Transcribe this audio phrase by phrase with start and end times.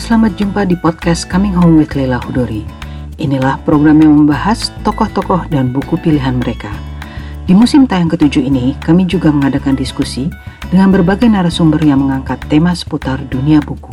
[0.00, 2.64] selamat jumpa di podcast Coming Home with Leila Hudori.
[3.20, 6.72] Inilah program yang membahas tokoh-tokoh dan buku pilihan mereka.
[7.44, 10.32] Di musim tayang ketujuh ini, kami juga mengadakan diskusi
[10.72, 13.92] dengan berbagai narasumber yang mengangkat tema seputar dunia buku.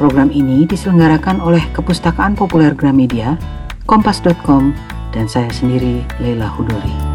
[0.00, 3.36] Program ini diselenggarakan oleh Kepustakaan Populer Gramedia,
[3.84, 4.72] Kompas.com,
[5.12, 7.07] dan saya sendiri, Leila Hudori.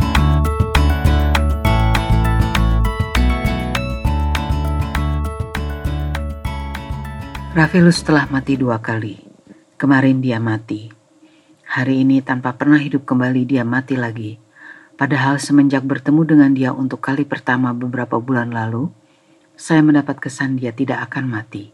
[7.53, 9.13] Raffilus telah mati dua kali.
[9.77, 10.89] Kemarin dia mati.
[11.69, 14.41] Hari ini tanpa pernah hidup kembali dia mati lagi.
[14.97, 18.89] Padahal semenjak bertemu dengan dia untuk kali pertama beberapa bulan lalu,
[19.53, 21.69] saya mendapat kesan dia tidak akan mati.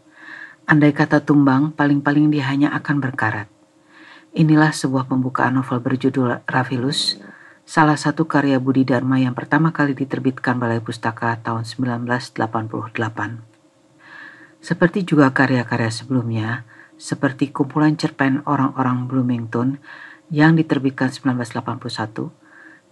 [0.68, 3.48] Andai kata tumbang, paling-paling dia hanya akan berkarat.
[4.36, 7.24] Inilah sebuah pembukaan novel berjudul Raffilus,
[7.64, 13.49] salah satu karya Budi Dharma yang pertama kali diterbitkan Balai Pustaka tahun 1988.
[14.60, 16.68] Seperti juga karya-karya sebelumnya,
[17.00, 19.80] seperti kumpulan cerpen orang-orang Bloomington
[20.28, 22.28] yang diterbitkan 1981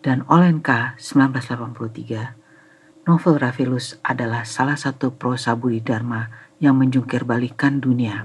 [0.01, 8.25] dan Olenka 1983, novel Raffilus adalah salah satu prosa Budi Dharma yang menjungkir balikan dunia.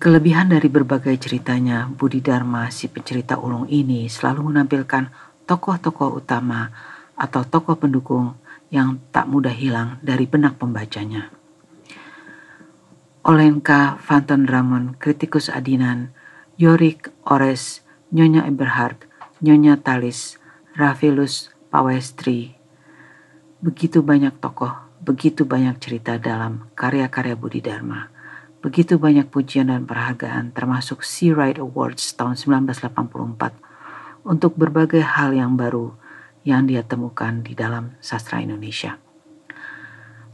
[0.00, 5.06] Kelebihan dari berbagai ceritanya, Budi Dharma si pencerita ulung ini selalu menampilkan
[5.46, 6.66] tokoh-tokoh utama
[7.14, 8.34] atau tokoh pendukung
[8.72, 11.39] yang tak mudah hilang dari benak pembacanya.
[13.20, 16.16] Olenka Van Ramon, kritikus Adinan,
[16.56, 19.04] Yorik Ores, Nyonya Eberhard,
[19.44, 20.40] Nyonya Talis,
[20.72, 22.56] Raffilus Pawestri.
[23.60, 24.72] Begitu banyak tokoh,
[25.04, 28.08] begitu banyak cerita dalam karya-karya Budi Dharma.
[28.64, 35.60] Begitu banyak pujian dan penghargaan termasuk Sea Right Awards tahun 1984 untuk berbagai hal yang
[35.60, 35.92] baru
[36.48, 38.96] yang dia temukan di dalam sastra Indonesia.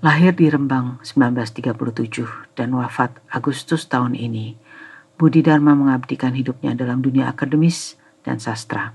[0.07, 4.55] Lahir di Rembang 1937 dan wafat Agustus tahun ini,
[5.19, 8.95] Budi Dharma mengabdikan hidupnya dalam dunia akademis dan sastra.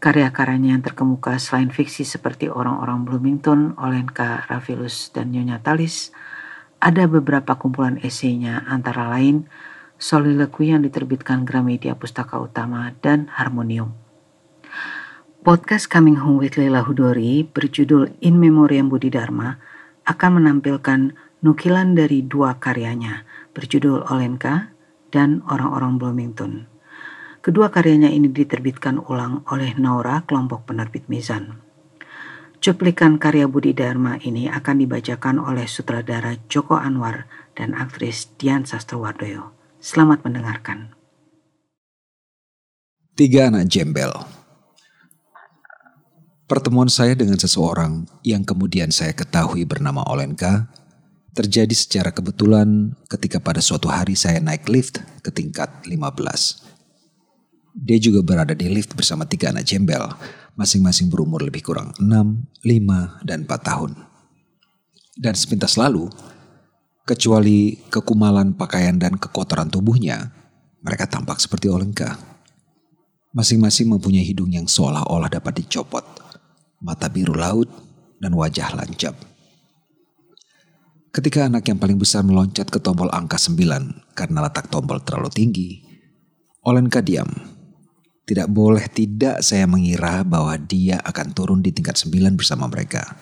[0.00, 6.08] Karya-karyanya yang terkemuka selain fiksi seperti Orang-orang Bloomington, Olenka, Raffilus, dan Nyonya Talis,
[6.80, 9.44] ada beberapa kumpulan esainya antara lain
[10.00, 13.92] Soliloquy yang diterbitkan Gramedia Pustaka Utama dan Harmonium.
[15.44, 19.76] Podcast Coming Home with Leila Hudori berjudul In Memoriam Budi Dharma
[20.08, 21.12] akan menampilkan
[21.44, 24.72] nukilan dari dua karyanya berjudul Olenka
[25.12, 26.64] dan Orang-orang Bloomington.
[27.44, 31.60] Kedua karyanya ini diterbitkan ulang oleh Naura kelompok penerbit Mizan.
[32.58, 39.54] Cuplikan karya Budi Dharma ini akan dibacakan oleh sutradara Joko Anwar dan aktris Dian Sastrowardoyo.
[39.78, 40.98] Selamat mendengarkan.
[43.14, 44.37] Tiga anak jembel
[46.48, 50.72] Pertemuan saya dengan seseorang yang kemudian saya ketahui bernama Olenka
[51.36, 56.16] terjadi secara kebetulan ketika pada suatu hari saya naik lift ke tingkat 15.
[57.76, 60.08] Dia juga berada di lift bersama tiga anak jembel,
[60.56, 62.08] masing-masing berumur lebih kurang 6,
[62.64, 63.92] 5, dan 4 tahun.
[65.20, 66.08] Dan sepintas lalu,
[67.04, 70.32] kecuali kekumalan pakaian dan kekotoran tubuhnya,
[70.80, 72.16] mereka tampak seperti Olenka.
[73.36, 76.27] Masing-masing mempunyai hidung yang seolah-olah dapat dicopot
[76.82, 77.68] mata biru laut,
[78.18, 79.14] dan wajah lancap.
[81.08, 85.70] Ketika anak yang paling besar meloncat ke tombol angka 9 karena letak tombol terlalu tinggi,
[86.62, 87.30] Olenka diam.
[88.28, 93.16] Tidak boleh tidak saya mengira bahwa dia akan turun di tingkat 9 bersama mereka.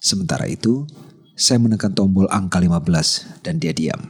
[0.00, 0.88] Sementara itu,
[1.36, 4.00] saya menekan tombol angka 15 dan dia diam.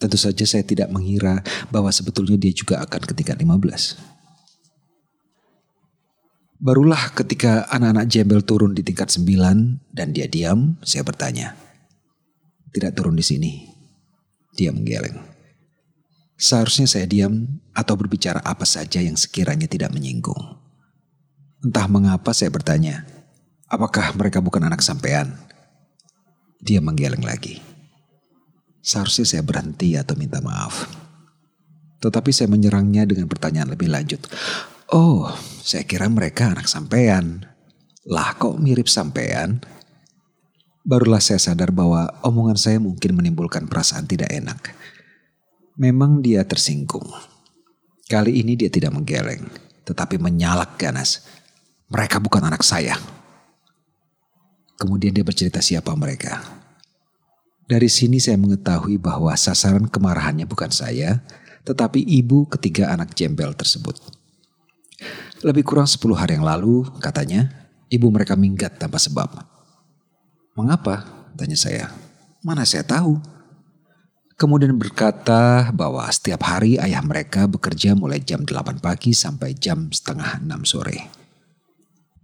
[0.00, 4.17] Tentu saja saya tidak mengira bahwa sebetulnya dia juga akan ke tingkat 15.
[6.58, 11.54] Barulah ketika anak-anak jembel turun di tingkat sembilan dan dia diam, saya bertanya.
[12.74, 13.62] Tidak turun di sini.
[14.58, 15.22] Dia menggeleng.
[16.34, 20.58] Seharusnya saya diam atau berbicara apa saja yang sekiranya tidak menyinggung.
[21.62, 23.06] Entah mengapa saya bertanya,
[23.70, 25.38] apakah mereka bukan anak sampean?
[26.58, 27.62] Dia menggeleng lagi.
[28.82, 30.90] Seharusnya saya berhenti atau minta maaf.
[32.02, 34.22] Tetapi saya menyerangnya dengan pertanyaan lebih lanjut.
[34.88, 35.28] Oh,
[35.60, 37.44] saya kira mereka anak sampean.
[38.08, 39.60] Lah kok mirip sampean?
[40.80, 44.72] Barulah saya sadar bahwa omongan saya mungkin menimbulkan perasaan tidak enak.
[45.76, 47.04] Memang dia tersinggung.
[48.08, 49.44] Kali ini dia tidak menggeleng,
[49.84, 51.20] tetapi menyalak ganas.
[51.92, 52.96] Mereka bukan anak saya.
[54.80, 56.40] Kemudian dia bercerita siapa mereka.
[57.68, 61.20] Dari sini saya mengetahui bahwa sasaran kemarahannya bukan saya,
[61.68, 64.17] tetapi ibu ketiga anak jembel tersebut.
[65.38, 67.46] Lebih kurang 10 hari yang lalu, katanya,
[67.86, 69.38] ibu mereka minggat tanpa sebab.
[70.58, 71.06] Mengapa?
[71.38, 71.86] Tanya saya.
[72.42, 73.22] Mana saya tahu.
[74.34, 80.42] Kemudian berkata bahwa setiap hari ayah mereka bekerja mulai jam 8 pagi sampai jam setengah
[80.42, 81.06] 6 sore.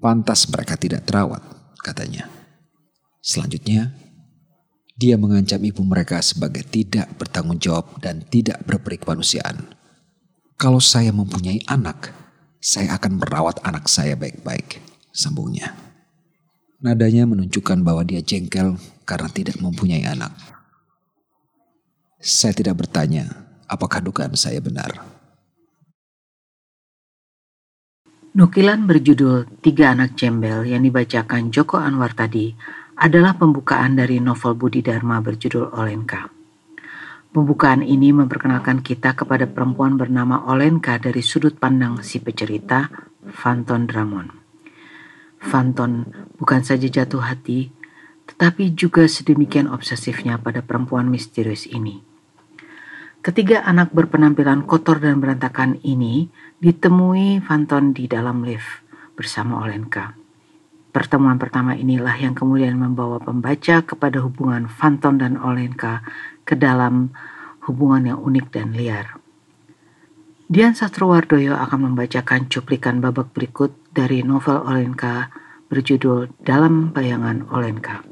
[0.03, 1.43] Pantas mereka tidak terawat,
[1.83, 2.27] katanya.
[3.23, 3.95] Selanjutnya,
[4.95, 9.75] dia mengancam ibu mereka sebagai tidak bertanggung jawab dan tidak berperi kemanusiaan.
[10.55, 12.24] Kalau saya mempunyai anak,
[12.65, 14.81] saya akan merawat anak saya baik-baik,
[15.13, 15.77] sambungnya.
[16.81, 20.33] Nadanya menunjukkan bahwa dia jengkel karena tidak mempunyai anak.
[22.17, 23.29] Saya tidak bertanya
[23.69, 24.97] apakah dugaan saya benar.
[28.33, 32.51] Nukilan berjudul Tiga Anak Jembel yang dibacakan Joko Anwar tadi
[32.97, 36.44] adalah pembukaan dari novel Budi Dharma berjudul Olenka.
[37.35, 42.87] Pembukaan ini memperkenalkan kita kepada perempuan bernama Olenka dari sudut pandang si pecerita,
[43.27, 44.31] Fanton Dramon.
[45.43, 46.07] Fanton
[46.39, 47.75] bukan saja jatuh hati,
[48.31, 52.07] tetapi juga sedemikian obsesifnya pada perempuan misterius ini.
[53.19, 56.31] Ketiga anak berpenampilan kotor dan berantakan ini
[56.63, 58.87] ditemui Fanton di dalam lift
[59.19, 60.15] bersama Olenka.
[60.95, 66.07] Pertemuan pertama inilah yang kemudian membawa pembaca kepada hubungan Fanton dan Olenka
[66.45, 67.11] ke dalam
[67.67, 69.17] hubungan yang unik dan liar.
[70.45, 75.33] Dian Satrowardoyo akan membacakan cuplikan babak berikut dari novel Olenka
[75.73, 78.05] berjudul Dalam Bayangan Olenka.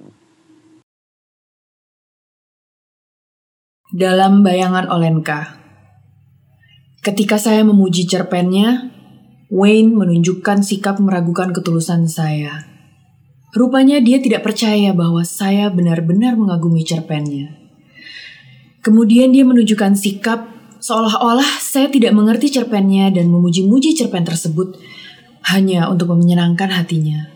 [3.93, 5.61] Dalam Bayangan Olenka
[7.05, 8.89] Ketika saya memuji cerpennya,
[9.53, 12.65] Wayne menunjukkan sikap meragukan ketulusan saya.
[13.53, 17.62] Rupanya dia tidak percaya bahwa saya benar-benar mengagumi cerpennya.
[18.83, 20.51] Kemudian dia menunjukkan sikap
[20.83, 24.75] seolah-olah saya tidak mengerti cerpennya dan memuji-muji cerpen tersebut
[25.55, 27.31] hanya untuk menyenangkan hatinya.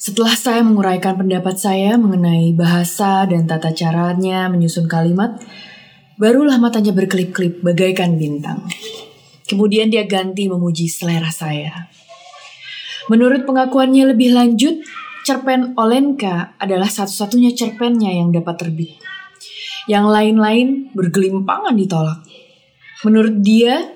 [0.00, 5.36] Setelah saya menguraikan pendapat saya mengenai bahasa dan tata caranya menyusun kalimat,
[6.16, 8.66] barulah matanya berkelip-kelip bagaikan bintang.
[9.46, 11.92] Kemudian dia ganti memuji selera saya.
[13.12, 14.80] Menurut pengakuannya lebih lanjut,
[15.22, 18.96] cerpen Olenka adalah satu-satunya cerpennya yang dapat terbit.
[19.90, 22.22] Yang lain-lain bergelimpangan ditolak.
[23.02, 23.90] Menurut dia,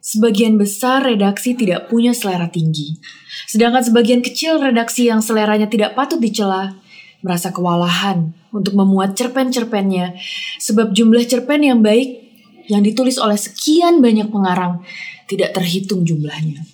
[0.00, 3.00] sebagian besar redaksi tidak punya selera tinggi.
[3.48, 6.76] Sedangkan sebagian kecil redaksi yang seleranya tidak patut dicela
[7.20, 10.16] merasa kewalahan untuk memuat cerpen-cerpennya
[10.56, 12.32] sebab jumlah cerpen yang baik
[12.68, 14.80] yang ditulis oleh sekian banyak pengarang
[15.26, 16.64] tidak terhitung jumlahnya.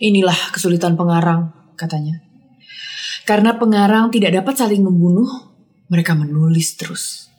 [0.00, 2.24] Inilah kesulitan pengarang, katanya.
[3.28, 5.28] Karena pengarang tidak dapat saling membunuh,
[5.92, 7.29] mereka menulis terus.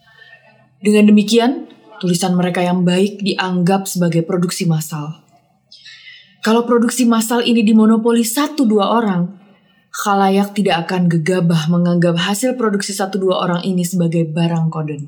[0.81, 1.69] Dengan demikian,
[2.01, 5.21] tulisan mereka yang baik dianggap sebagai produksi massal.
[6.41, 9.29] Kalau produksi massal ini dimonopoli satu dua orang,
[9.93, 15.05] khalayak tidak akan gegabah menganggap hasil produksi satu dua orang ini sebagai barang koden.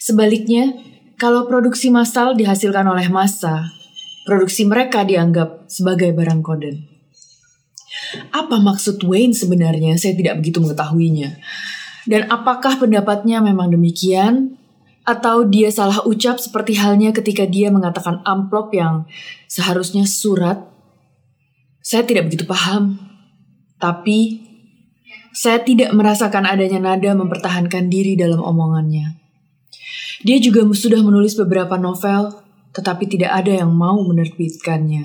[0.00, 0.72] Sebaliknya,
[1.20, 3.68] kalau produksi massal dihasilkan oleh massa,
[4.24, 6.88] produksi mereka dianggap sebagai barang koden.
[8.32, 10.00] Apa maksud Wayne sebenarnya?
[10.00, 11.36] Saya tidak begitu mengetahuinya.
[12.08, 14.59] Dan apakah pendapatnya memang demikian?
[15.02, 19.08] Atau dia salah ucap seperti halnya ketika dia mengatakan amplop yang
[19.48, 20.60] seharusnya surat?
[21.80, 23.00] Saya tidak begitu paham.
[23.80, 24.44] Tapi
[25.32, 29.16] saya tidak merasakan adanya nada mempertahankan diri dalam omongannya.
[30.20, 32.36] Dia juga sudah menulis beberapa novel
[32.70, 35.04] tetapi tidak ada yang mau menerbitkannya.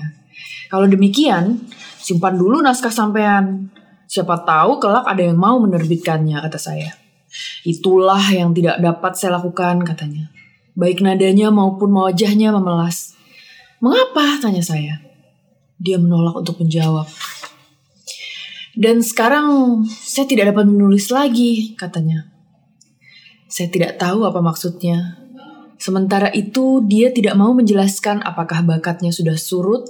[0.70, 1.66] Kalau demikian,
[1.98, 3.70] simpan dulu naskah sampean.
[4.06, 6.94] Siapa tahu kelak ada yang mau menerbitkannya, kata saya.
[7.66, 10.30] Itulah yang tidak dapat saya lakukan, katanya.
[10.76, 13.16] Baik nadanya maupun wajahnya memelas.
[13.80, 14.40] Mengapa?
[14.40, 15.00] Tanya saya.
[15.76, 17.08] Dia menolak untuk menjawab.
[18.76, 22.28] Dan sekarang saya tidak dapat menulis lagi, katanya.
[23.48, 25.26] Saya tidak tahu apa maksudnya,
[25.76, 29.84] Sementara itu, dia tidak mau menjelaskan apakah bakatnya sudah surut,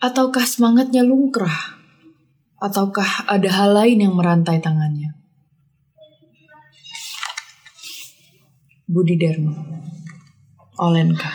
[0.00, 1.76] ataukah semangatnya lungkrah,
[2.56, 5.12] ataukah ada hal lain yang merantai tangannya.
[8.86, 9.50] Budi Dharma
[10.78, 11.34] Olenka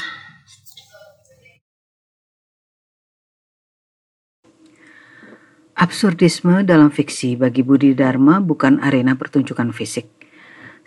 [5.75, 10.07] Absurdisme dalam fiksi bagi Budi Dharma bukan arena pertunjukan fisik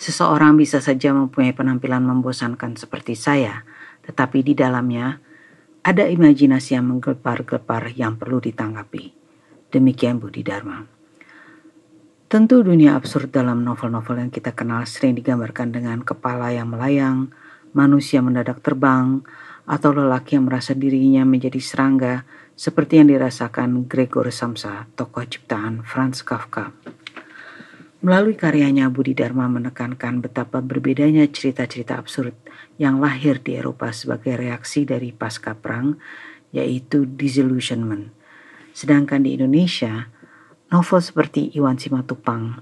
[0.00, 3.68] Seseorang bisa saja mempunyai penampilan membosankan seperti saya,
[4.08, 5.20] tetapi di dalamnya
[5.84, 9.12] ada imajinasi yang menggelepar-gelepar yang perlu ditanggapi.
[9.68, 10.93] Demikian Budi Dharma.
[12.34, 17.30] Tentu dunia absurd dalam novel-novel yang kita kenal sering digambarkan dengan kepala yang melayang,
[17.70, 19.22] manusia mendadak terbang,
[19.70, 22.26] atau lelaki yang merasa dirinya menjadi serangga
[22.58, 26.74] seperti yang dirasakan Gregor Samsa, tokoh ciptaan Franz Kafka.
[28.02, 32.34] Melalui karyanya, Budi Dharma menekankan betapa berbedanya cerita-cerita absurd
[32.82, 36.02] yang lahir di Eropa sebagai reaksi dari pasca perang,
[36.50, 38.10] yaitu disillusionment.
[38.74, 40.10] Sedangkan di Indonesia,
[40.74, 42.58] novel seperti Iwan Simatupang,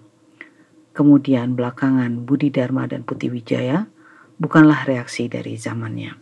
[0.92, 3.88] kemudian belakangan Budi Dharma dan Putih Wijaya,
[4.36, 6.20] bukanlah reaksi dari zamannya.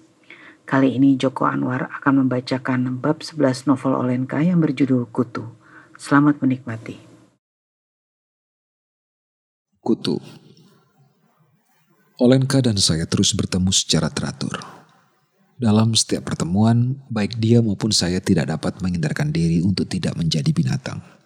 [0.62, 5.50] Kali ini Joko Anwar akan membacakan bab 11 novel Olenka yang berjudul Kutu.
[5.99, 6.94] Selamat menikmati.
[9.82, 10.23] Kutu.
[12.23, 14.62] Olenka dan saya terus bertemu secara teratur.
[15.59, 21.20] Dalam setiap pertemuan, baik dia maupun saya tidak dapat menghindarkan diri untuk tidak menjadi binatang.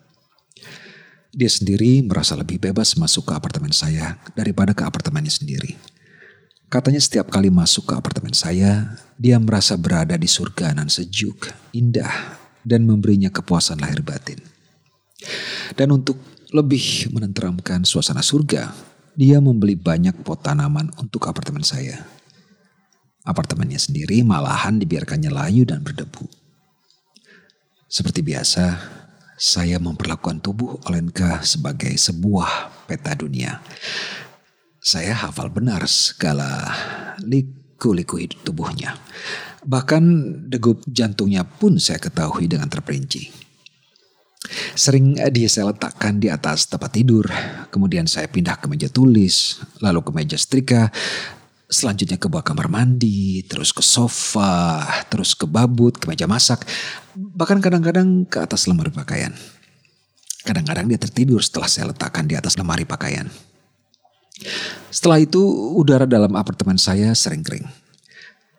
[1.35, 5.75] Dia sendiri merasa lebih bebas masuk ke apartemen saya daripada ke apartemennya sendiri.
[6.71, 12.38] Katanya setiap kali masuk ke apartemen saya, dia merasa berada di surga nan sejuk, indah,
[12.62, 14.38] dan memberinya kepuasan lahir batin.
[15.75, 16.23] Dan untuk
[16.55, 18.71] lebih menenteramkan suasana surga,
[19.19, 22.03] dia membeli banyak pot tanaman untuk apartemen saya.
[23.26, 26.31] Apartemennya sendiri malahan dibiarkannya layu dan berdebu.
[27.91, 28.64] Seperti biasa,
[29.35, 33.59] saya memperlakukan tubuh Olenka sebagai sebuah peta dunia.
[34.79, 36.71] Saya hafal benar segala
[37.25, 38.95] liku-liku tubuhnya.
[39.64, 40.05] Bahkan
[40.53, 43.33] degup jantungnya pun saya ketahui dengan terperinci.
[44.76, 47.25] Sering dia saya letakkan di atas tempat tidur.
[47.73, 50.93] Kemudian saya pindah ke meja tulis, lalu ke meja setrika,
[51.75, 56.62] selanjutnya ke bawah kamar mandi, terus ke sofa, terus ke babut, ke meja masak,
[57.14, 59.35] bahkan kadang-kadang ke atas lemari pakaian.
[60.47, 63.26] Kadang-kadang dia tertidur setelah saya letakkan di atas lemari pakaian.
[64.95, 65.40] Setelah itu
[65.75, 67.66] udara dalam apartemen saya sering kering.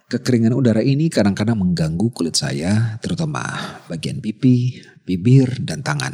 [0.05, 3.41] Kekeringan udara ini kadang-kadang mengganggu kulit saya, terutama
[3.89, 6.13] bagian pipi, bibir, dan tangan.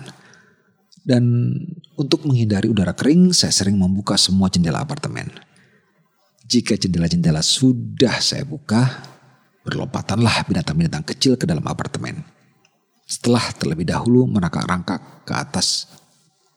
[1.01, 1.55] Dan
[1.97, 5.27] untuk menghindari udara kering, saya sering membuka semua jendela apartemen.
[6.51, 8.83] Jika jendela-jendela sudah saya buka,
[9.63, 12.27] berlompatanlah binatang-binatang kecil ke dalam apartemen.
[13.07, 15.87] Setelah terlebih dahulu merangkak-rangkak ke atas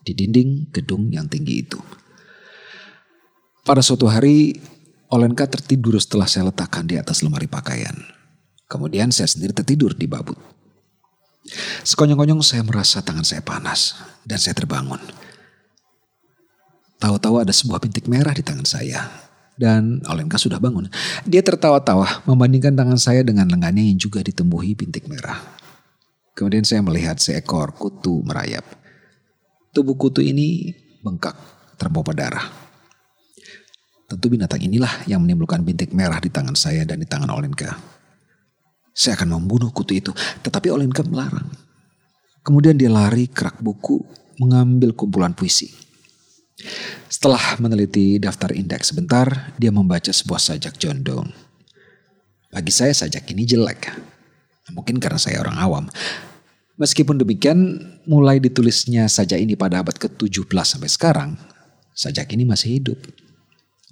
[0.03, 1.79] di dinding gedung yang tinggi itu.
[3.63, 4.59] Pada suatu hari
[5.15, 7.95] Olenka tertidur setelah saya letakkan di atas lemari pakaian.
[8.67, 10.35] Kemudian saya sendiri tertidur di babut.
[11.87, 13.95] Sekonyong-konyong saya merasa tangan saya panas
[14.27, 14.99] dan saya terbangun.
[16.99, 19.07] Tahu-tahu ada sebuah bintik merah di tangan saya.
[19.55, 20.91] Dan Olenka sudah bangun.
[21.23, 25.39] Dia tertawa-tawa membandingkan tangan saya dengan lengannya yang juga ditembuhi bintik merah.
[26.35, 28.67] Kemudian saya melihat seekor kutu merayap.
[29.71, 30.75] Tubuh kutu ini
[31.07, 31.39] bengkak,
[31.79, 32.51] terpompa darah.
[34.11, 37.79] Tentu binatang inilah yang menimbulkan bintik merah di tangan saya dan di tangan Olenka.
[38.95, 40.11] Saya akan membunuh kutu itu,
[40.43, 41.47] tetapi Olenka melarang.
[42.43, 44.03] Kemudian dia lari kerak buku,
[44.39, 45.84] mengambil kumpulan puisi.
[47.11, 51.35] Setelah meneliti daftar indeks sebentar, dia membaca sebuah sajak John Donne.
[52.55, 53.91] Bagi saya sajak ini jelek.
[54.71, 55.85] Mungkin karena saya orang awam.
[56.79, 61.31] Meskipun demikian, mulai ditulisnya sajak ini pada abad ke-17 sampai sekarang,
[61.95, 62.99] sajak ini masih hidup.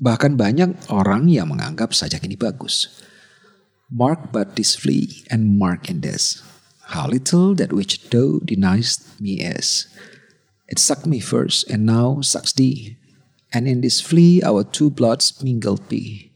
[0.03, 2.91] Bahkan banyak orang yang menganggap sajak ini bagus.
[3.93, 6.43] Mark this flea and mark in this.
[6.91, 9.87] How little that which thou denies me is.
[10.73, 12.97] It sucked me first and now sucks thee.
[13.53, 16.33] And in this flea our two bloods mingled be.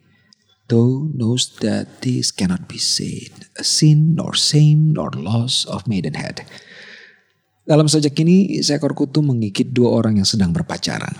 [0.68, 6.44] Thou knowest that this cannot be said, a sin nor shame nor loss of maidenhead.
[7.64, 11.16] Dalam sajak ini, seekor kutu mengikit dua orang yang sedang berpacaran.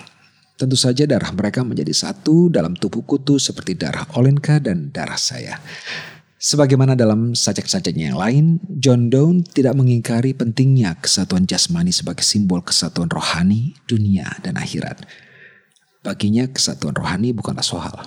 [0.58, 5.56] Tentu saja darah mereka menjadi satu dalam tubuh kutu seperti darah Olenka dan darah saya.
[6.46, 8.44] Sebagaimana dalam sajak-sajaknya yang lain,
[8.78, 15.02] John Donne tidak mengingkari pentingnya kesatuan jasmani sebagai simbol kesatuan rohani, dunia, dan akhirat.
[16.06, 17.98] Baginya kesatuan rohani bukanlah soal.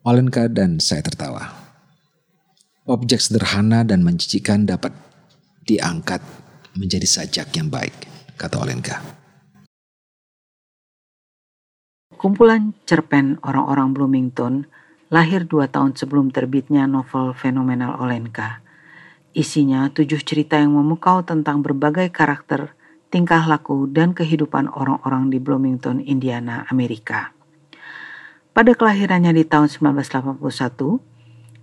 [0.00, 1.44] Olenka dan saya tertawa.
[2.88, 4.96] Objek sederhana dan menjijikan dapat
[5.68, 6.24] diangkat
[6.72, 7.92] menjadi sajak yang baik,
[8.40, 9.04] kata Olenka.
[12.16, 14.64] Kumpulan cerpen orang-orang Bloomington
[15.06, 18.58] lahir dua tahun sebelum terbitnya novel fenomenal Olenka.
[19.36, 22.72] Isinya tujuh cerita yang memukau tentang berbagai karakter,
[23.12, 27.36] tingkah laku, dan kehidupan orang-orang di Bloomington, Indiana, Amerika.
[28.56, 30.40] Pada kelahirannya di tahun 1981,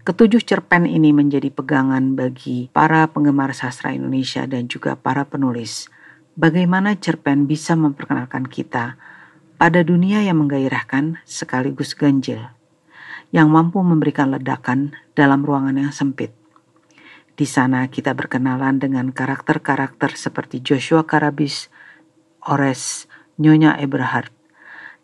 [0.05, 5.89] ketujuh cerpen ini menjadi pegangan bagi para penggemar sastra Indonesia dan juga para penulis.
[6.37, 9.01] Bagaimana cerpen bisa memperkenalkan kita
[9.57, 12.52] pada dunia yang menggairahkan sekaligus ganjil,
[13.33, 16.31] yang mampu memberikan ledakan dalam ruangan yang sempit.
[17.33, 21.73] Di sana kita berkenalan dengan karakter-karakter seperti Joshua Karabis,
[22.45, 23.09] Ores,
[23.41, 24.29] Nyonya Eberhard.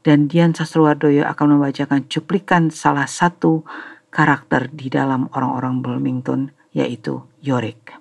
[0.05, 3.67] Dan Dian Sastrowardoyo akan membacakan cuplikan salah satu
[4.13, 7.97] karakter di dalam orang-orang Bloomington, yaitu Yorick.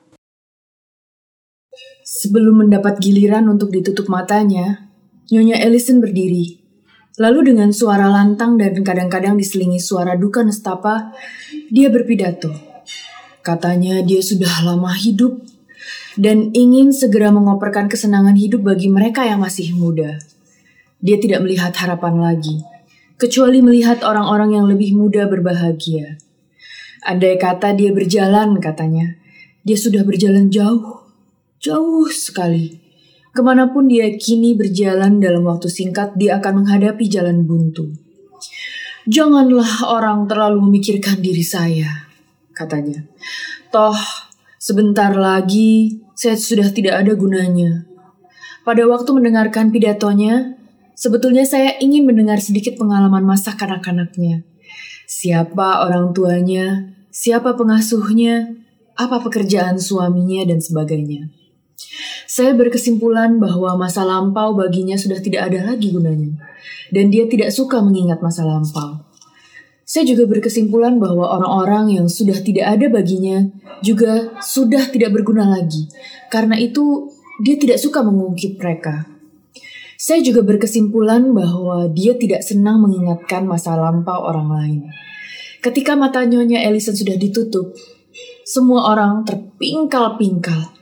[2.04, 4.92] Sebelum mendapat giliran untuk ditutup matanya,
[5.32, 6.67] Nyonya Ellison berdiri.
[7.18, 11.10] Lalu dengan suara lantang dan kadang-kadang diselingi suara duka nestapa,
[11.66, 12.54] dia berpidato.
[13.42, 15.42] Katanya dia sudah lama hidup
[16.14, 20.22] dan ingin segera mengoperkan kesenangan hidup bagi mereka yang masih muda.
[21.02, 22.62] Dia tidak melihat harapan lagi,
[23.18, 26.22] kecuali melihat orang-orang yang lebih muda berbahagia.
[27.02, 29.18] Andai kata dia berjalan, katanya,
[29.66, 31.06] dia sudah berjalan jauh,
[31.62, 32.87] jauh sekali.
[33.32, 37.92] Ke mana pun dia kini berjalan dalam waktu singkat, dia akan menghadapi jalan buntu.
[39.08, 42.08] Janganlah orang terlalu memikirkan diri saya,
[42.52, 43.08] katanya.
[43.72, 43.96] Toh,
[44.60, 47.88] sebentar lagi saya sudah tidak ada gunanya.
[48.68, 50.60] Pada waktu mendengarkan pidatonya,
[50.92, 54.44] sebetulnya saya ingin mendengar sedikit pengalaman masa kanak-kanaknya.
[55.08, 58.60] Siapa orang tuanya, siapa pengasuhnya,
[58.92, 61.32] apa pekerjaan suaminya, dan sebagainya.
[62.38, 66.38] Saya berkesimpulan bahwa masa lampau baginya sudah tidak ada lagi gunanya,
[66.94, 69.02] dan dia tidak suka mengingat masa lampau.
[69.82, 73.42] Saya juga berkesimpulan bahwa orang-orang yang sudah tidak ada baginya
[73.82, 75.90] juga sudah tidak berguna lagi.
[76.30, 77.10] Karena itu,
[77.42, 79.10] dia tidak suka mengungkit mereka.
[79.98, 84.80] Saya juga berkesimpulan bahwa dia tidak senang mengingatkan masa lampau orang lain.
[85.58, 87.74] Ketika mata Nyonya Ellison sudah ditutup,
[88.46, 90.77] semua orang terpingkal-pingkal.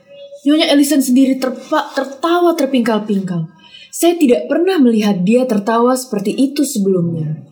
[0.47, 3.51] Nyonya Ellison sendiri terpa, tertawa terpingkal-pingkal.
[3.91, 7.43] Saya tidak pernah melihat dia tertawa seperti itu sebelumnya.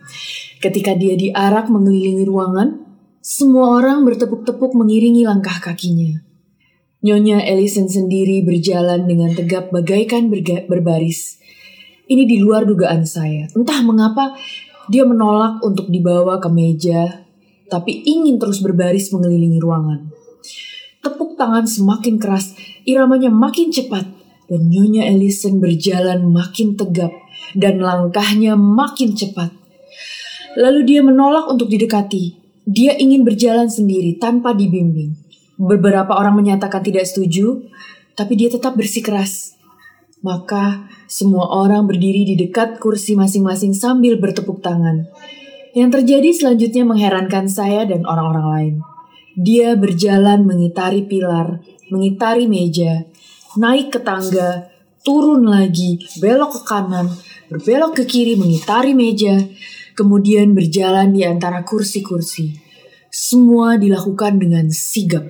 [0.62, 2.86] Ketika dia diarak mengelilingi ruangan,
[3.18, 6.22] semua orang bertepuk-tepuk mengiringi langkah kakinya.
[7.02, 10.30] Nyonya Ellison sendiri berjalan dengan tegap bagaikan
[10.71, 11.42] berbaris.
[12.06, 13.50] Ini di luar dugaan saya.
[13.58, 14.38] Entah mengapa
[14.86, 17.26] dia menolak untuk dibawa ke meja,
[17.66, 20.14] tapi ingin terus berbaris mengelilingi ruangan.
[21.04, 22.56] Tepuk tangan semakin keras,
[22.88, 24.08] iramanya makin cepat,
[24.49, 27.12] dan Nyonya Ellison berjalan makin tegap,
[27.52, 29.52] dan langkahnya makin cepat.
[30.56, 32.40] Lalu dia menolak untuk didekati.
[32.64, 35.12] Dia ingin berjalan sendiri tanpa dibimbing.
[35.60, 37.69] Beberapa orang menyatakan tidak setuju,
[38.17, 39.58] tapi dia tetap bersikeras.
[40.25, 45.04] Maka semua orang berdiri di dekat kursi masing-masing sambil bertepuk tangan.
[45.76, 48.75] Yang terjadi selanjutnya mengherankan saya dan orang-orang lain.
[49.34, 51.58] Dia berjalan mengitari pilar,
[51.90, 53.02] mengitari meja,
[53.58, 54.70] naik ke tangga,
[55.02, 57.10] turun lagi, belok ke kanan,
[57.50, 59.36] berbelok ke kiri mengitari meja,
[59.99, 62.54] kemudian berjalan di antara kursi-kursi.
[63.10, 65.26] Semua dilakukan dengan sigap,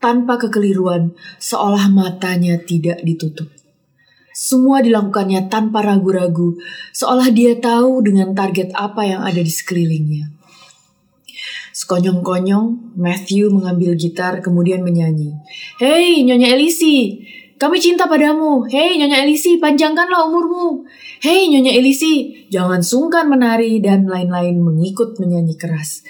[0.00, 3.48] tanpa kekeliruan, seolah matanya tidak ditutup.
[4.32, 6.56] Semua dilakukannya tanpa ragu-ragu,
[6.94, 10.37] seolah dia tahu dengan target apa yang ada di sekelilingnya.
[11.88, 15.40] Sekonyong-konyong, Matthew mengambil gitar kemudian menyanyi.
[15.80, 17.24] Hei, Nyonya Elisi,
[17.56, 18.68] kami cinta padamu.
[18.68, 20.84] Hei Nyonya Elisi, panjangkanlah umurmu.
[21.24, 26.04] Hei Nyonya Elisi, jangan sungkan menari dan lain-lain mengikut menyanyi keras.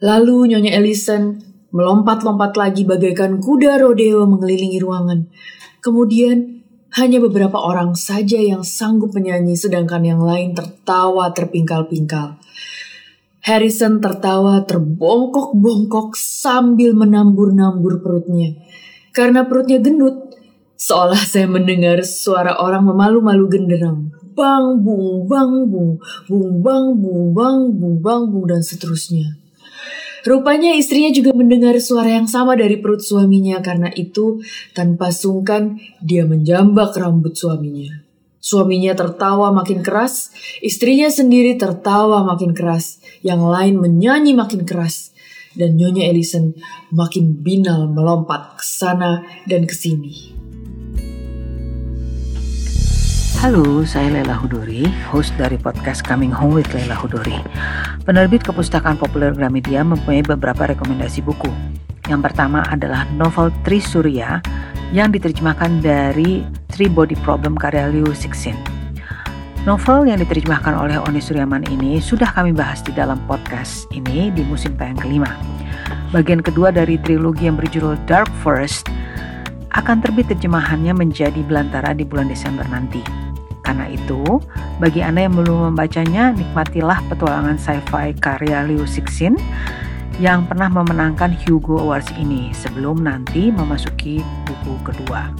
[0.00, 1.36] Lalu Nyonya Ellison
[1.76, 5.28] melompat-lompat lagi bagaikan kuda rodeo mengelilingi ruangan.
[5.84, 6.64] Kemudian
[6.96, 12.40] hanya beberapa orang saja yang sanggup menyanyi sedangkan yang lain tertawa terpingkal-pingkal.
[13.40, 18.56] Harrison tertawa terbongkok-bongkok sambil menambur-nambur perutnya.
[19.10, 20.30] Karena perutnya gendut,
[20.80, 24.08] Seolah saya mendengar suara orang memalu-malu genderang.
[24.32, 29.36] Bang, bung, bang, bung, bung, bang, bung, bang, bung, bang, bung, dan seterusnya.
[30.24, 34.40] Rupanya istrinya juga mendengar suara yang sama dari perut suaminya karena itu
[34.72, 38.00] tanpa sungkan dia menjambak rambut suaminya.
[38.40, 40.32] Suaminya tertawa makin keras,
[40.64, 45.12] istrinya sendiri tertawa makin keras, yang lain menyanyi makin keras,
[45.52, 46.56] dan Nyonya Ellison
[46.88, 50.32] makin binal melompat ke sana dan ke sini.
[53.44, 57.36] Halo, saya Lela Hudori, host dari podcast Coming Home with Lela Hudori.
[58.08, 61.52] Penerbit Kepustakaan Populer Gramedia mempunyai beberapa rekomendasi buku.
[62.08, 64.40] Yang pertama adalah novel Tri Surya
[64.90, 66.42] yang diterjemahkan dari
[66.74, 68.58] Three Body Problem karya Liu Cixin.
[69.62, 74.42] Novel yang diterjemahkan oleh Oni Suryaman ini sudah kami bahas di dalam podcast ini di
[74.42, 75.30] musim tayang kelima.
[76.10, 78.88] Bagian kedua dari trilogi yang berjudul Dark Forest
[79.76, 83.04] akan terbit terjemahannya menjadi belantara di bulan Desember nanti.
[83.62, 84.42] Karena itu,
[84.82, 89.38] bagi Anda yang belum membacanya, nikmatilah petualangan sci-fi karya Liu Cixin
[90.20, 95.32] yang pernah memenangkan Hugo Awards ini sebelum nanti memasuki buku kedua.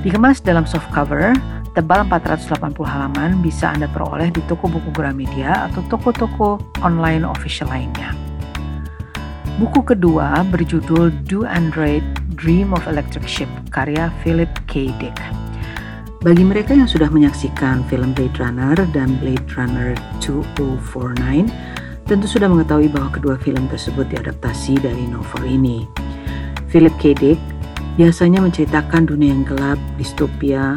[0.00, 1.36] Dikemas dalam soft cover,
[1.76, 8.16] tebal 480 halaman bisa Anda peroleh di toko buku Gramedia atau toko-toko online official lainnya.
[9.60, 12.00] Buku kedua berjudul Do Android
[12.32, 14.88] Dream of Electric Ship karya Philip K.
[14.96, 15.20] Dick.
[16.18, 19.94] Bagi mereka yang sudah menyaksikan film Blade Runner dan Blade Runner
[20.24, 21.77] 2049,
[22.08, 25.84] tentu sudah mengetahui bahwa kedua film tersebut diadaptasi dari novel ini.
[26.72, 27.12] Philip K.
[27.12, 27.40] Dick
[28.00, 30.72] biasanya menceritakan dunia yang gelap, distopia,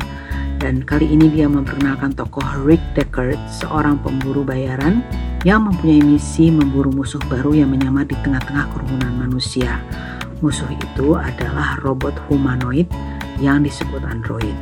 [0.59, 4.99] dan kali ini dia memperkenalkan tokoh Rick Deckard, seorang pemburu bayaran
[5.47, 9.79] yang mempunyai misi memburu musuh baru yang menyamar di tengah-tengah kerumunan manusia.
[10.43, 12.91] Musuh itu adalah robot humanoid
[13.39, 14.53] yang disebut android.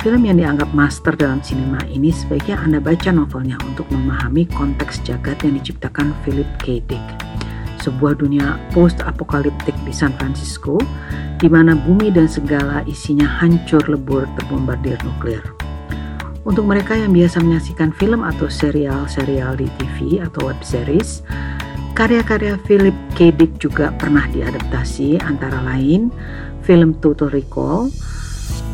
[0.00, 5.44] Film yang dianggap master dalam sinema ini sebaiknya Anda baca novelnya untuk memahami konteks jagat
[5.44, 6.80] yang diciptakan Philip K.
[6.88, 7.04] Dick.
[7.84, 10.80] Sebuah dunia post-apokaliptik di San Francisco,
[11.36, 15.44] di mana bumi dan segala isinya hancur lebur terbombardir nuklir.
[16.48, 21.20] Untuk mereka yang biasa menyaksikan film atau serial-serial di TV atau web series,
[21.92, 23.36] karya-karya Philip K.
[23.36, 26.08] Dick juga pernah diadaptasi antara lain
[26.64, 27.92] film Total Recall,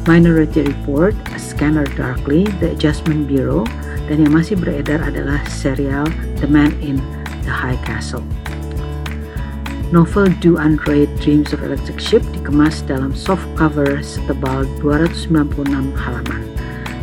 [0.06, 3.66] Minority Report, Scanner Darkly, The Adjustment Bureau,
[4.06, 6.06] dan yang masih beredar adalah serial
[6.38, 7.02] The Man in
[7.42, 8.22] the High Castle.
[9.90, 15.58] Novel Do Android Dreams of Electric Ship dikemas dalam soft cover setebal 296
[15.98, 16.42] halaman.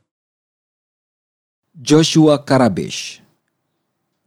[1.75, 3.19] Joshua Karabish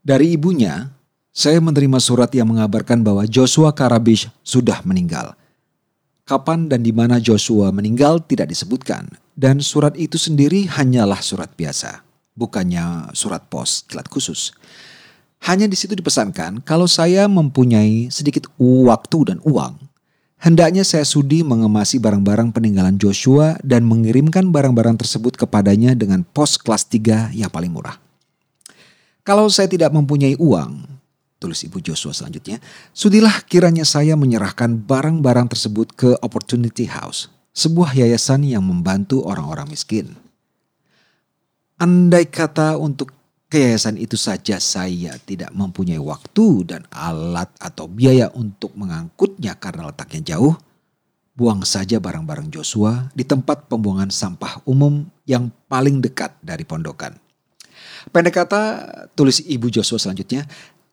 [0.05, 0.93] Dari ibunya,
[1.33, 5.33] saya menerima surat yang mengabarkan bahwa Joshua Karabish sudah meninggal.
[6.29, 12.05] Kapan dan di mana Joshua meninggal tidak disebutkan, dan surat itu sendiri hanyalah surat biasa,
[12.37, 14.53] bukannya surat pos kilat khusus.
[15.49, 19.90] Hanya di situ dipesankan kalau saya mempunyai sedikit waktu dan uang,
[20.41, 26.89] hendaknya saya sudi mengemasi barang-barang peninggalan Joshua dan mengirimkan barang-barang tersebut kepadanya dengan pos kelas
[26.89, 28.01] 3 yang paling murah.
[29.21, 30.89] Kalau saya tidak mempunyai uang,
[31.37, 32.59] tulis Ibu Joshua selanjutnya,
[32.97, 40.17] sudilah kiranya saya menyerahkan barang-barang tersebut ke Opportunity House, sebuah yayasan yang membantu orang-orang miskin.
[41.81, 43.20] Andai kata untuk
[43.51, 49.91] ke yayasan itu saja saya tidak mempunyai waktu dan alat atau biaya untuk mengangkutnya karena
[49.91, 50.55] letaknya jauh,
[51.35, 57.19] buang saja barang-barang Joshua di tempat pembuangan sampah umum yang paling dekat dari pondokan.
[58.15, 58.87] Pendek kata,
[59.19, 60.47] tulis Ibu Joshua selanjutnya,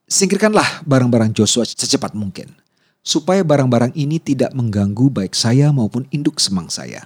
[0.10, 2.58] singkirkanlah barang-barang Joshua secepat mungkin,
[3.06, 7.06] supaya barang-barang ini tidak mengganggu baik saya maupun induk semang saya.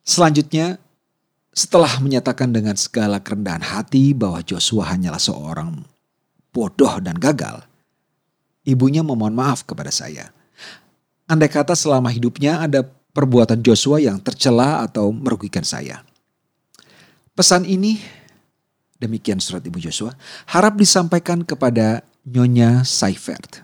[0.00, 0.80] Selanjutnya,
[1.54, 5.86] setelah menyatakan dengan segala kerendahan hati bahwa Joshua hanyalah seorang
[6.50, 7.62] bodoh dan gagal,
[8.66, 10.34] ibunya memohon maaf kepada saya.
[11.30, 12.82] Andai kata selama hidupnya ada
[13.14, 16.02] perbuatan Joshua yang tercela atau merugikan saya.
[17.38, 18.02] Pesan ini,
[18.98, 20.12] demikian surat Ibu Joshua,
[20.50, 23.62] harap disampaikan kepada Nyonya Seifert,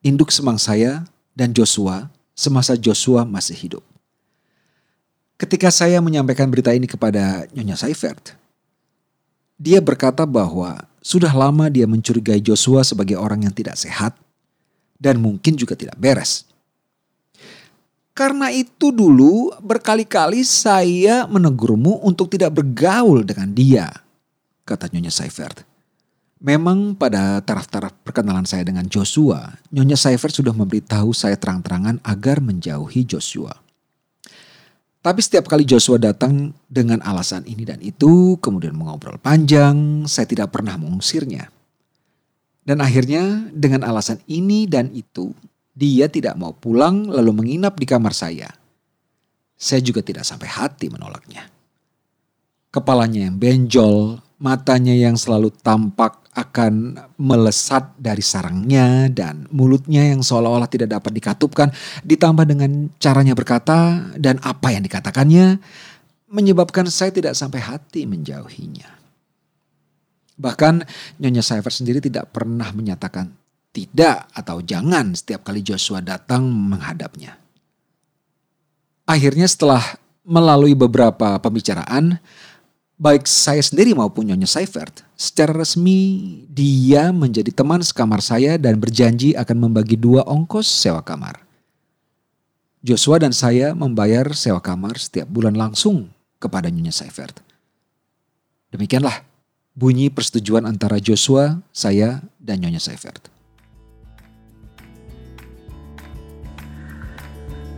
[0.00, 1.04] induk semang saya
[1.36, 3.93] dan Joshua semasa Joshua masih hidup.
[5.34, 8.38] Ketika saya menyampaikan berita ini kepada Nyonya Seifert,
[9.58, 14.14] dia berkata bahwa sudah lama dia mencurigai Joshua sebagai orang yang tidak sehat
[14.94, 16.46] dan mungkin juga tidak beres.
[18.14, 23.90] Karena itu dulu berkali-kali saya menegurmu untuk tidak bergaul dengan dia,
[24.62, 25.66] kata Nyonya Seifert.
[26.38, 33.02] Memang pada taraf-taraf perkenalan saya dengan Joshua, Nyonya Seifert sudah memberitahu saya terang-terangan agar menjauhi
[33.02, 33.63] Joshua.
[35.04, 40.56] Tapi setiap kali Joshua datang dengan alasan ini dan itu, kemudian mengobrol panjang, saya tidak
[40.56, 41.52] pernah mengusirnya.
[42.64, 45.36] Dan akhirnya dengan alasan ini dan itu,
[45.76, 48.48] dia tidak mau pulang lalu menginap di kamar saya.
[49.60, 51.52] Saya juga tidak sampai hati menolaknya.
[52.72, 60.68] Kepalanya yang benjol, matanya yang selalu tampak akan melesat dari sarangnya dan mulutnya yang seolah-olah
[60.68, 61.72] tidak dapat dikatupkan
[62.04, 65.62] ditambah dengan caranya berkata dan apa yang dikatakannya
[66.28, 68.90] menyebabkan saya tidak sampai hati menjauhinya.
[70.34, 70.74] Bahkan
[71.22, 73.30] Nyonya Cypher sendiri tidak pernah menyatakan
[73.70, 77.38] tidak atau jangan setiap kali Joshua datang menghadapnya.
[79.06, 79.82] Akhirnya setelah
[80.26, 82.18] melalui beberapa pembicaraan,
[82.94, 89.34] baik saya sendiri maupun Nyonya Seifert, secara resmi dia menjadi teman sekamar saya dan berjanji
[89.34, 91.42] akan membagi dua ongkos sewa kamar.
[92.84, 97.40] Joshua dan saya membayar sewa kamar setiap bulan langsung kepada Nyonya Seifert.
[98.70, 99.24] Demikianlah
[99.72, 103.32] bunyi persetujuan antara Joshua, saya, dan Nyonya Seifert.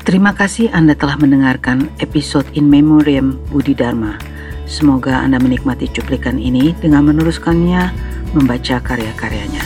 [0.07, 4.36] Terima kasih Anda telah mendengarkan episode In Memoriam Budi Dharma
[4.67, 7.95] Semoga Anda menikmati cuplikan ini dengan meneruskannya
[8.35, 9.63] membaca karya-karyanya.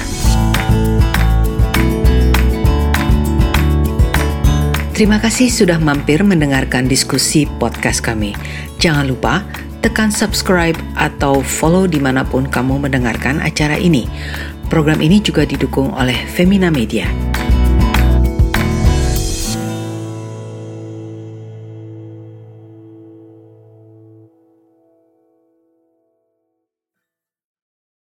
[4.92, 8.36] Terima kasih sudah mampir mendengarkan diskusi podcast kami.
[8.76, 9.40] Jangan lupa
[9.80, 14.04] tekan subscribe atau follow di mana pun kamu mendengarkan acara ini.
[14.68, 17.29] Program ini juga didukung oleh Femina Media.